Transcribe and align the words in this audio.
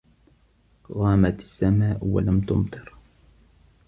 غَامَتْ 0.91 1.39
السَّمَاءُ 1.41 2.05
وَلَمْ 2.05 2.41
تُمْطِرْ. 2.41 2.93